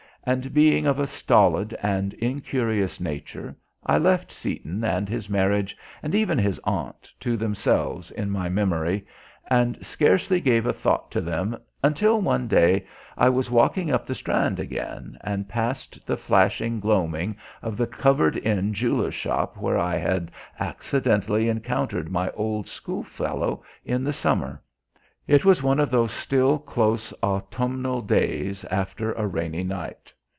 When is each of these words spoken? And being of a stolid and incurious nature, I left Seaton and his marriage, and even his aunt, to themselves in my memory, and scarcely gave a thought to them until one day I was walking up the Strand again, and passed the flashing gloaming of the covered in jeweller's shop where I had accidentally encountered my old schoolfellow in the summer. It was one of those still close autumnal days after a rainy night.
And 0.23 0.53
being 0.53 0.85
of 0.85 0.99
a 0.99 1.07
stolid 1.07 1.75
and 1.81 2.13
incurious 2.13 2.99
nature, 2.99 3.55
I 3.83 3.97
left 3.97 4.31
Seaton 4.31 4.83
and 4.83 5.09
his 5.09 5.31
marriage, 5.31 5.75
and 6.03 6.13
even 6.13 6.37
his 6.37 6.59
aunt, 6.63 7.11
to 7.21 7.35
themselves 7.35 8.11
in 8.11 8.29
my 8.29 8.47
memory, 8.47 9.07
and 9.47 9.83
scarcely 9.83 10.39
gave 10.39 10.67
a 10.67 10.73
thought 10.73 11.09
to 11.09 11.21
them 11.21 11.57
until 11.83 12.21
one 12.21 12.47
day 12.47 12.85
I 13.17 13.29
was 13.29 13.49
walking 13.49 13.89
up 13.89 14.05
the 14.05 14.13
Strand 14.13 14.59
again, 14.59 15.17
and 15.21 15.49
passed 15.49 16.05
the 16.05 16.17
flashing 16.17 16.79
gloaming 16.79 17.35
of 17.63 17.75
the 17.75 17.87
covered 17.87 18.37
in 18.37 18.75
jeweller's 18.75 19.15
shop 19.15 19.57
where 19.57 19.79
I 19.79 19.97
had 19.97 20.29
accidentally 20.59 21.49
encountered 21.49 22.11
my 22.11 22.29
old 22.35 22.67
schoolfellow 22.67 23.63
in 23.83 24.03
the 24.03 24.13
summer. 24.13 24.61
It 25.27 25.45
was 25.45 25.63
one 25.63 25.79
of 25.79 25.91
those 25.91 26.11
still 26.11 26.57
close 26.57 27.13
autumnal 27.23 28.01
days 28.01 28.65
after 28.65 29.13
a 29.13 29.25
rainy 29.27 29.63
night. 29.63 30.11